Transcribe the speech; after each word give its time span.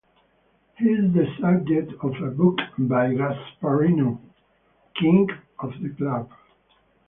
He 0.79 0.85
is 0.85 1.13
the 1.13 1.27
subject 1.39 1.93
of 2.01 2.13
a 2.23 2.31
book 2.31 2.57
by 2.79 3.11
Gasparino, 3.13 4.17
"King 4.99 5.29
of 5.59 5.73
the 5.79 5.89
Club". 5.89 6.27